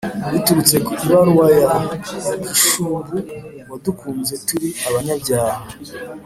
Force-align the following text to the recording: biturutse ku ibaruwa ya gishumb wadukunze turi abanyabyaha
biturutse 0.33 0.75
ku 0.85 0.91
ibaruwa 1.05 1.47
ya 1.61 1.73
gishumb 2.43 3.07
wadukunze 3.69 4.33
turi 4.47 4.67
abanyabyaha 4.87 5.61